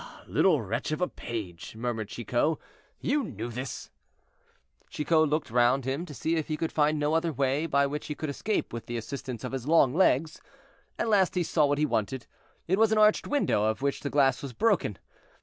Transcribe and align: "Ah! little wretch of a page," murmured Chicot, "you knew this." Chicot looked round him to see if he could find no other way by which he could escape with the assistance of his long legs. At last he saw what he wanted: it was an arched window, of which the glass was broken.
"Ah! 0.03 0.23
little 0.25 0.63
wretch 0.63 0.91
of 0.91 0.99
a 0.99 1.07
page," 1.07 1.75
murmured 1.75 2.09
Chicot, 2.09 2.57
"you 2.99 3.23
knew 3.23 3.49
this." 3.49 3.91
Chicot 4.89 5.29
looked 5.29 5.51
round 5.51 5.85
him 5.85 6.07
to 6.07 6.13
see 6.15 6.37
if 6.37 6.47
he 6.47 6.57
could 6.57 6.71
find 6.71 6.97
no 6.97 7.13
other 7.13 7.31
way 7.31 7.67
by 7.67 7.85
which 7.85 8.07
he 8.07 8.15
could 8.15 8.27
escape 8.31 8.73
with 8.73 8.87
the 8.87 8.97
assistance 8.97 9.43
of 9.43 9.51
his 9.51 9.67
long 9.67 9.93
legs. 9.93 10.41
At 10.97 11.07
last 11.07 11.35
he 11.35 11.43
saw 11.43 11.67
what 11.67 11.77
he 11.77 11.85
wanted: 11.85 12.25
it 12.67 12.79
was 12.79 12.91
an 12.91 12.97
arched 12.97 13.27
window, 13.27 13.65
of 13.65 13.83
which 13.83 13.99
the 13.99 14.09
glass 14.09 14.41
was 14.41 14.53
broken. 14.53 14.97